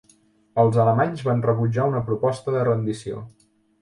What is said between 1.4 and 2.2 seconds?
rebutjar una